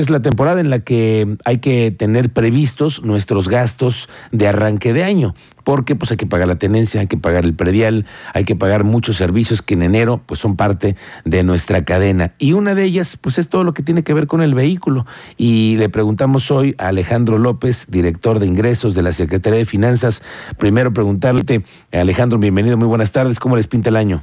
[0.00, 5.04] Es la temporada en la que hay que tener previstos nuestros gastos de arranque de
[5.04, 8.56] año, porque pues hay que pagar la tenencia, hay que pagar el predial, hay que
[8.56, 12.32] pagar muchos servicios que en enero pues son parte de nuestra cadena.
[12.38, 15.04] Y una de ellas pues es todo lo que tiene que ver con el vehículo.
[15.36, 20.22] Y le preguntamos hoy a Alejandro López, director de ingresos de la Secretaría de Finanzas,
[20.56, 21.62] primero preguntarte,
[21.92, 24.22] Alejandro, bienvenido, muy buenas tardes, ¿cómo les pinta el año?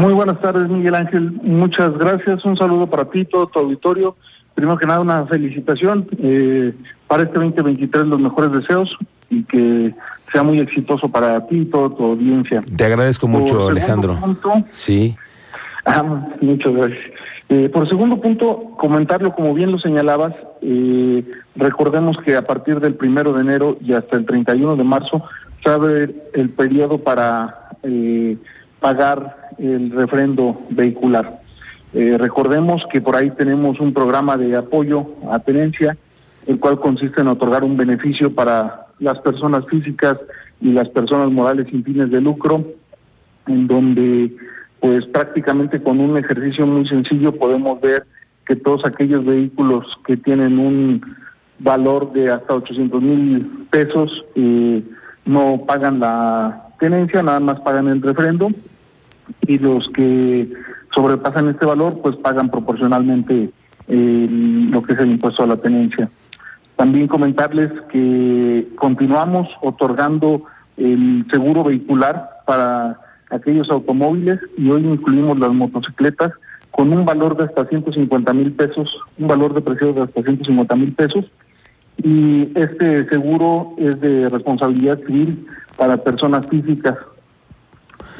[0.00, 1.30] Muy buenas tardes, Miguel Ángel.
[1.42, 2.42] Muchas gracias.
[2.46, 4.16] Un saludo para ti, todo tu auditorio.
[4.54, 6.72] Primero que nada, una felicitación eh,
[7.06, 8.96] para este 2023, los mejores deseos
[9.28, 9.94] y que
[10.32, 12.64] sea muy exitoso para ti y toda tu audiencia.
[12.74, 14.16] Te agradezco mucho, Alejandro.
[14.70, 15.14] sí.
[15.84, 16.02] Ah,
[16.40, 17.00] muchas gracias.
[17.50, 21.24] Eh, por segundo punto, comentarlo, como bien lo señalabas, eh,
[21.56, 25.22] recordemos que a partir del primero de enero y hasta el 31 de marzo
[25.62, 28.36] se abre el periodo para eh,
[28.80, 31.40] pagar el refrendo vehicular.
[31.92, 35.96] Eh, recordemos que por ahí tenemos un programa de apoyo a tenencia,
[36.46, 40.16] el cual consiste en otorgar un beneficio para las personas físicas
[40.60, 42.64] y las personas morales sin fines de lucro,
[43.46, 44.34] en donde
[44.78, 48.06] pues prácticamente con un ejercicio muy sencillo podemos ver
[48.46, 51.16] que todos aquellos vehículos que tienen un
[51.58, 54.82] valor de hasta 800 mil pesos eh,
[55.26, 58.50] no pagan la tenencia, nada más pagan el refrendo
[59.46, 60.50] y los que
[60.94, 63.50] sobrepasan este valor pues pagan proporcionalmente
[63.88, 66.08] lo que es el impuesto a la tenencia.
[66.76, 70.44] También comentarles que continuamos otorgando
[70.76, 72.98] el seguro vehicular para
[73.30, 76.32] aquellos automóviles y hoy incluimos las motocicletas
[76.70, 80.76] con un valor de hasta 150 mil pesos, un valor de precio de hasta 150
[80.76, 81.26] mil pesos.
[82.02, 86.96] Y este seguro es de responsabilidad civil para personas físicas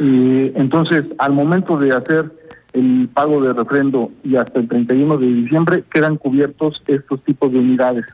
[0.01, 2.33] entonces, al momento de hacer
[2.73, 7.59] el pago de refrendo y hasta el 31 de diciembre quedan cubiertos estos tipos de
[7.59, 8.07] unidades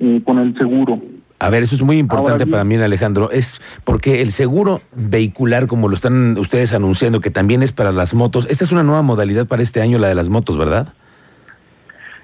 [0.00, 1.00] eh, con el seguro.
[1.38, 3.30] A ver, eso es muy importante para mí, Alejandro.
[3.30, 8.12] Es porque el seguro vehicular, como lo están ustedes anunciando, que también es para las
[8.12, 10.92] motos, esta es una nueva modalidad para este año, la de las motos, ¿verdad?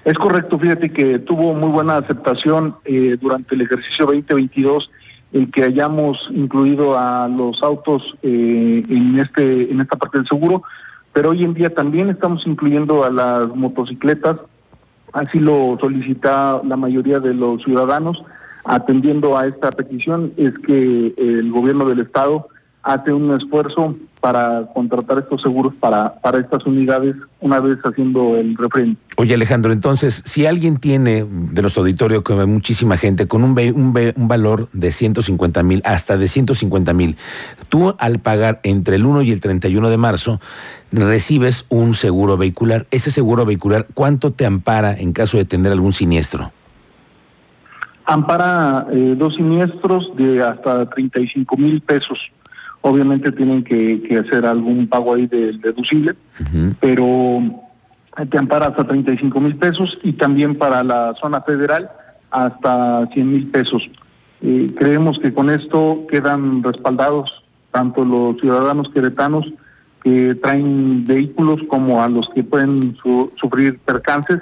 [0.05, 4.91] Es correcto, fíjate que tuvo muy buena aceptación eh, durante el ejercicio 2022
[5.33, 10.63] el que hayamos incluido a los autos eh, en este en esta parte del seguro,
[11.13, 14.37] pero hoy en día también estamos incluyendo a las motocicletas,
[15.13, 18.23] así lo solicita la mayoría de los ciudadanos,
[18.63, 22.47] atendiendo a esta petición es que el gobierno del estado
[22.87, 28.55] hace un esfuerzo para contratar estos seguros para, para estas unidades una vez haciendo el
[28.57, 28.97] refrendo.
[29.17, 34.13] Oye Alejandro, entonces, si alguien tiene de nuestro auditorio, que muchísima gente, con un, un,
[34.15, 37.17] un valor de 150 mil, hasta de 150 mil,
[37.69, 40.39] tú al pagar entre el 1 y el 31 de marzo,
[40.91, 42.87] recibes un seguro vehicular.
[42.89, 46.51] Ese seguro vehicular, ¿cuánto te ampara en caso de tener algún siniestro?
[48.05, 52.31] Ampara eh, dos siniestros de hasta 35 mil pesos
[52.87, 56.15] obviamente tienen que, hacer algún pago ahí de, deducible,
[56.79, 57.41] pero
[58.29, 61.89] te ampara hasta 35 mil pesos y también para la zona federal
[62.31, 63.89] hasta 100 mil pesos.
[64.41, 69.51] Eh, creemos que con esto quedan respaldados tanto los ciudadanos queretanos
[70.03, 72.95] que traen vehículos como a los que pueden
[73.35, 74.39] sufrir percances,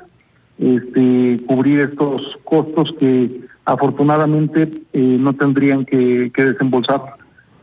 [0.60, 7.15] este, cubrir estos costos que afortunadamente eh, no tendrían que, que desembolsar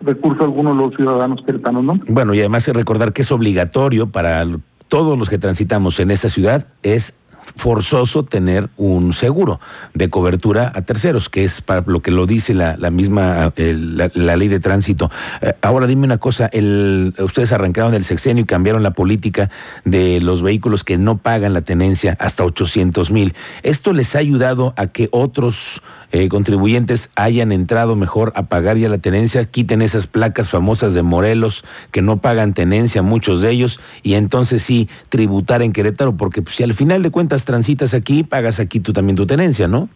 [0.05, 1.99] recurso alguno los ciudadanos queretanos, ¿no?
[2.09, 4.47] Bueno, y además recordar que es obligatorio para
[4.89, 7.15] todos los que transitamos en esta ciudad, es
[7.57, 9.61] forzoso tener un seguro
[9.95, 14.37] de cobertura a terceros, que es para lo que lo dice la, la misma la,
[14.37, 15.11] ley de tránsito.
[15.41, 19.51] Eh, ahora dime una cosa, el, ustedes arrancaron el sexenio y cambiaron la política
[19.85, 23.35] de los vehículos que no pagan la tenencia hasta 800 mil.
[23.63, 28.89] ¿Esto les ha ayudado a que otros eh, contribuyentes hayan entrado mejor a pagar ya
[28.89, 33.81] la tenencia, quiten esas placas famosas de Morelos que no pagan tenencia, muchos de ellos,
[34.03, 38.23] y entonces sí tributar en Querétaro, porque pues, si al final de cuentas transitas aquí,
[38.23, 39.89] pagas aquí tú también tu tenencia, ¿no?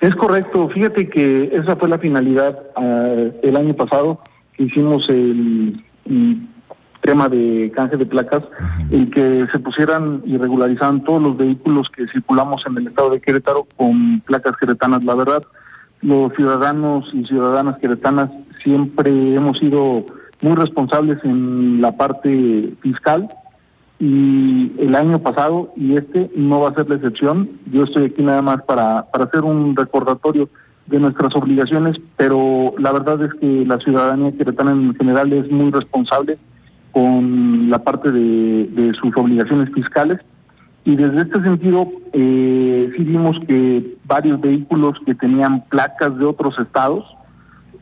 [0.00, 4.20] Es correcto, fíjate que esa fue la finalidad ah, el año pasado
[4.58, 5.82] hicimos el
[7.00, 8.42] tema de canje de placas,
[8.90, 13.20] y que se pusieran y regularizaran todos los vehículos que circulamos en el estado de
[13.20, 15.04] Querétaro con placas queretanas.
[15.04, 15.42] La verdad,
[16.02, 18.30] los ciudadanos y ciudadanas queretanas
[18.62, 20.04] siempre hemos sido
[20.40, 23.28] muy responsables en la parte fiscal
[23.98, 27.50] y el año pasado y este no va a ser la excepción.
[27.72, 30.48] Yo estoy aquí nada más para, para hacer un recordatorio
[30.86, 35.70] de nuestras obligaciones, pero la verdad es que la ciudadanía queretana en general es muy
[35.70, 36.38] responsable
[36.98, 40.18] con la parte de, sus obligaciones fiscales
[40.84, 46.58] Y desde este sentido, eh, sí vimos que varios vehículos que tenían placas de otros
[46.58, 47.04] estados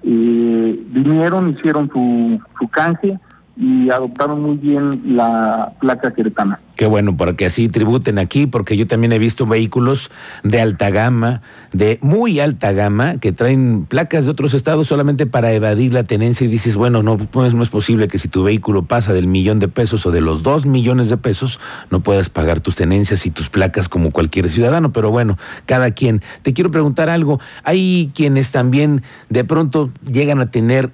[0.02, 3.18] eh, vinieron, hicieron su, su canje
[3.56, 6.60] y adoptaron muy bien la placa queretana.
[6.76, 10.10] Qué bueno, para que así tributen aquí, porque yo también he visto vehículos
[10.42, 11.40] de alta gama,
[11.72, 16.44] de muy alta gama, que traen placas de otros estados solamente para evadir la tenencia
[16.44, 19.26] y dices, bueno, no, no, es, no es posible que si tu vehículo pasa del
[19.26, 23.24] millón de pesos o de los dos millones de pesos, no puedas pagar tus tenencias
[23.24, 26.20] y tus placas como cualquier ciudadano, pero bueno, cada quien.
[26.42, 30.92] Te quiero preguntar algo, hay quienes también de pronto llegan a tener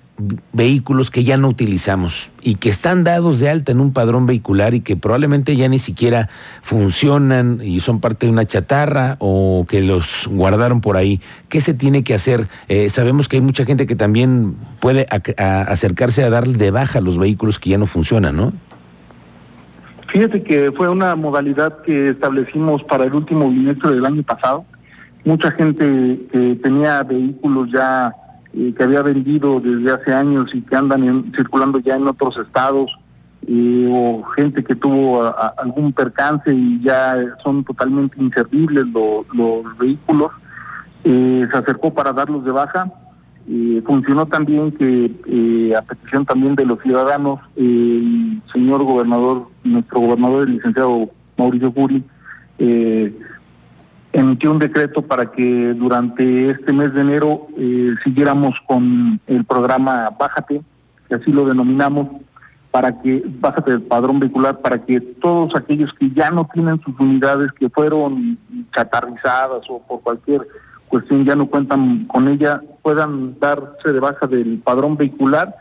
[0.52, 4.74] vehículos que ya no utilizamos y que están dados de alta en un padrón vehicular
[4.74, 6.28] y que probablemente ya ni siquiera
[6.62, 11.20] funcionan y son parte de una chatarra o que los guardaron por ahí.
[11.48, 12.46] ¿Qué se tiene que hacer?
[12.68, 17.18] Eh, sabemos que hay mucha gente que también puede acercarse a darle de baja los
[17.18, 18.52] vehículos que ya no funcionan, ¿no?
[20.08, 24.64] Fíjate que fue una modalidad que establecimos para el último bimestre del año pasado.
[25.24, 25.84] Mucha gente
[26.30, 28.12] que tenía vehículos ya
[28.52, 32.98] eh, que había vendido desde hace años y que andan circulando ya en otros estados,
[33.46, 40.32] eh, o gente que tuvo algún percance y ya son totalmente inservibles lo, los vehículos,
[41.04, 42.90] eh, se acercó para darlos de baja.
[43.84, 50.54] funcionó también que a petición también de los ciudadanos, el señor gobernador, nuestro gobernador, el
[50.54, 52.04] licenciado Mauricio Curi,
[54.12, 60.10] emitió un decreto para que durante este mes de enero eh, siguiéramos con el programa
[60.18, 60.60] Bájate,
[61.08, 62.08] que así lo denominamos,
[62.72, 66.98] para que, bájate del padrón vehicular, para que todos aquellos que ya no tienen sus
[66.98, 68.38] unidades, que fueron
[68.74, 70.48] chatarrizadas o por cualquier
[70.88, 75.54] cuestión ya no cuentan con ella, puedan darse de baja del padrón vehicular.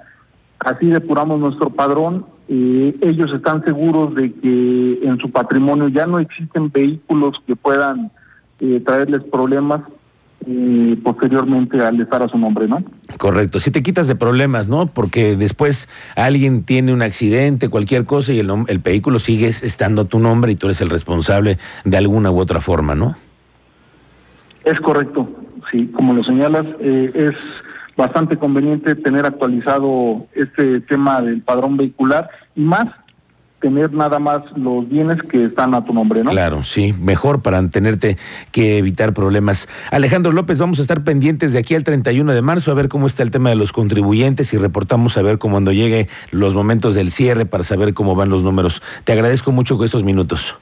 [0.60, 2.26] Así depuramos nuestro padrón.
[2.48, 8.10] Eh, ellos están seguros de que en su patrimonio ya no existen vehículos que puedan
[8.62, 9.82] eh, traerles problemas
[11.04, 12.84] posteriormente al estar a su nombre, ¿no?
[13.18, 14.88] Correcto, si te quitas de problemas, ¿no?
[14.88, 20.06] Porque después alguien tiene un accidente, cualquier cosa y el, el vehículo sigue estando a
[20.06, 23.16] tu nombre y tú eres el responsable de alguna u otra forma, ¿no?
[24.64, 25.30] Es correcto,
[25.72, 27.36] sí, como lo señalas, eh, es
[27.98, 32.88] bastante conveniente tener actualizado este tema del padrón vehicular y más
[33.62, 36.32] tener nada más los bienes que están a tu nombre, ¿no?
[36.32, 38.18] Claro, sí, mejor para tenerte
[38.52, 39.70] que evitar problemas.
[39.92, 43.08] Alejandro López, vamos a estar pendientes de aquí al 31 de marzo a ver cómo
[43.08, 46.96] está el tema de los contribuyentes y reportamos a ver cómo cuando llegue los momentos
[46.96, 48.82] del cierre para saber cómo van los números.
[49.04, 50.58] Te agradezco mucho estos minutos.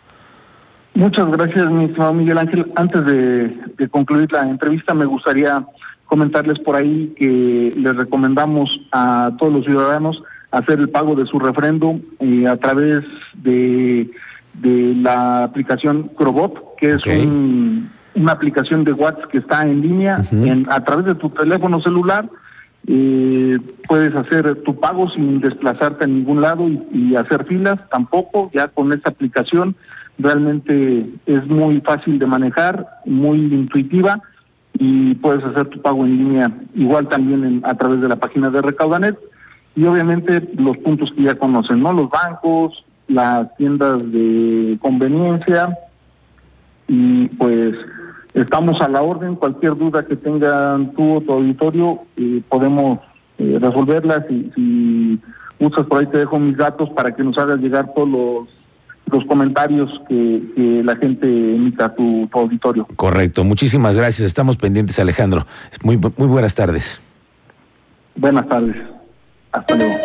[0.94, 2.70] Muchas gracias, mi estimado Miguel Ángel.
[2.76, 3.48] Antes de,
[3.78, 5.66] de concluir la entrevista, me gustaría
[6.04, 11.40] comentarles por ahí que les recomendamos a todos los ciudadanos hacer el pago de su
[11.40, 13.04] refrendo eh, a través
[13.36, 14.10] de,
[14.56, 17.26] de la aplicación Crobot, que es okay.
[17.26, 20.52] un, una aplicación de WhatsApp que está en línea uh -huh.
[20.52, 22.30] en, a través de tu teléfono celular.
[22.88, 28.50] Eh, puedes hacer tu pago sin desplazarte a ningún lado y, y, hacer filas tampoco,
[28.54, 29.76] ya con esta aplicación
[30.18, 34.22] realmente es muy fácil de manejar, muy intuitiva
[34.74, 38.50] y puedes hacer tu pago en línea igual también en, a través de la página
[38.50, 39.18] de Recaudanet
[39.76, 41.94] y obviamente los puntos que ya conocen, ¿no?
[41.94, 45.78] Los bancos, las tiendas de conveniencia
[46.88, 47.76] y pues
[48.34, 53.00] estamos a la orden, cualquier duda que tengan tú o tu auditorio eh, podemos
[53.38, 55.20] eh, resolverlas y si
[55.60, 58.60] usas por ahí te dejo mis datos para que nos hagas llegar todos los
[59.12, 62.88] los comentarios que, que, la gente emita a tu, tu, auditorio.
[62.96, 64.28] Correcto, muchísimas gracias.
[64.28, 65.48] Estamos pendientes, Alejandro.
[65.84, 67.02] Muy, muy buenas tardes.
[68.16, 68.76] Buenas tardes.
[69.52, 69.96] Hasta luego.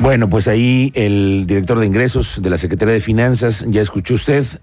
[0.00, 4.44] Bueno, pues ahí el director de ingresos de la Secretaría de Finanzas, ya escuchó usted,